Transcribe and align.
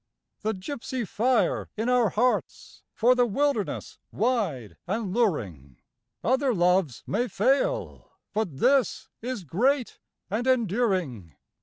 The 0.39 0.55
gypsy 0.55 1.07
fire 1.07 1.69
in 1.77 1.87
our 1.87 2.09
hearts 2.09 2.81
for 2.91 3.13
the 3.13 3.27
wilderness 3.27 3.99
wide 4.11 4.75
and 4.87 5.13
luring; 5.13 5.77
Other 6.23 6.55
loves 6.55 7.03
may 7.05 7.27
fail 7.27 8.09
but 8.33 8.57
this 8.57 9.09
is 9.21 9.43
great 9.43 9.99
and 10.27 10.47
enduring. 10.47 11.35